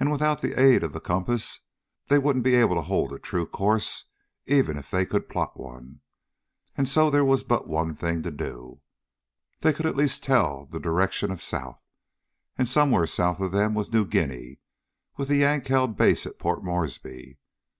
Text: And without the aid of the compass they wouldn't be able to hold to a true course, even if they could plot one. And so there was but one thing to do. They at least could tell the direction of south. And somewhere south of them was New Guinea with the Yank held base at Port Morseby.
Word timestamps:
And 0.00 0.10
without 0.10 0.40
the 0.40 0.60
aid 0.60 0.82
of 0.82 0.92
the 0.92 0.98
compass 1.00 1.60
they 2.08 2.18
wouldn't 2.18 2.44
be 2.44 2.56
able 2.56 2.74
to 2.74 2.82
hold 2.82 3.10
to 3.10 3.14
a 3.14 3.20
true 3.20 3.46
course, 3.46 4.06
even 4.46 4.76
if 4.76 4.90
they 4.90 5.06
could 5.06 5.28
plot 5.28 5.56
one. 5.56 6.00
And 6.76 6.88
so 6.88 7.08
there 7.08 7.24
was 7.24 7.44
but 7.44 7.68
one 7.68 7.94
thing 7.94 8.20
to 8.24 8.32
do. 8.32 8.80
They 9.60 9.72
at 9.72 9.94
least 9.96 10.22
could 10.22 10.26
tell 10.26 10.66
the 10.66 10.80
direction 10.80 11.30
of 11.30 11.40
south. 11.40 11.84
And 12.58 12.68
somewhere 12.68 13.06
south 13.06 13.38
of 13.38 13.52
them 13.52 13.74
was 13.74 13.92
New 13.92 14.04
Guinea 14.04 14.58
with 15.16 15.28
the 15.28 15.36
Yank 15.36 15.68
held 15.68 15.96
base 15.96 16.26
at 16.26 16.40
Port 16.40 16.64
Morseby. 16.64 17.38